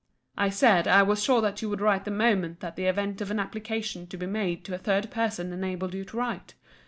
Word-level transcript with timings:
I 0.35 0.49
said, 0.49 0.87
I 0.87 1.03
was 1.03 1.21
sure 1.23 1.41
that 1.41 1.61
you 1.61 1.69
would 1.69 1.79
write 1.79 2.05
the 2.05 2.09
moment 2.09 2.59
that 2.61 2.75
the 2.75 2.85
event 2.85 3.21
of 3.21 3.29
an 3.29 3.39
application 3.39 4.07
to 4.07 4.17
be 4.17 4.25
made 4.25 4.65
to 4.65 4.73
a 4.73 4.79
third 4.79 5.11
person 5.11 5.53
enabled 5.53 5.93
you 5.93 6.05
to 6.05 6.17
write. 6.17 6.55